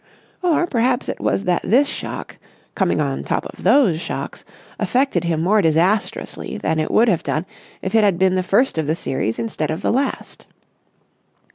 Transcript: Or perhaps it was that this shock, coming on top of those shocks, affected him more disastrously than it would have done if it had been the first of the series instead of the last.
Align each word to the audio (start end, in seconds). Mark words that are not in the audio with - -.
Or 0.41 0.65
perhaps 0.65 1.09
it 1.09 1.19
was 1.19 1.43
that 1.43 1.61
this 1.63 1.87
shock, 1.87 2.37
coming 2.73 2.99
on 2.99 3.23
top 3.23 3.45
of 3.45 3.61
those 3.63 4.01
shocks, 4.01 4.43
affected 4.79 5.25
him 5.25 5.41
more 5.43 5.61
disastrously 5.61 6.57
than 6.57 6.79
it 6.79 6.89
would 6.89 7.07
have 7.07 7.21
done 7.21 7.45
if 7.83 7.93
it 7.93 8.03
had 8.03 8.17
been 8.17 8.33
the 8.33 8.41
first 8.41 8.79
of 8.79 8.87
the 8.87 8.95
series 8.95 9.37
instead 9.37 9.69
of 9.69 9.83
the 9.83 9.91
last. 9.91 10.47